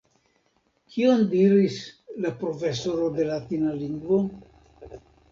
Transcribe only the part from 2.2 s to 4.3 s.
la profesoro de latina lingvo?